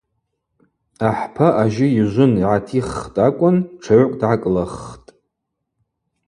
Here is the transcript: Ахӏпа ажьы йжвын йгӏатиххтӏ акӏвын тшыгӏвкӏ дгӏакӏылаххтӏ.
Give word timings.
Ахӏпа 1.09 1.47
ажьы 1.61 1.87
йжвын 1.99 2.33
йгӏатиххтӏ 2.41 3.19
акӏвын 3.27 3.57
тшыгӏвкӏ 3.81 4.17
дгӏакӏылаххтӏ. 4.19 5.09